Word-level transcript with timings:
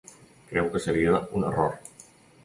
Crec 0.51 0.69
que 0.75 0.79
seria 0.85 1.19
un 1.41 1.45
error. 1.49 1.75